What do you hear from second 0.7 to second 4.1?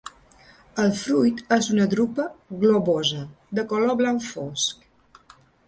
El fruit és una drupa globosa, de color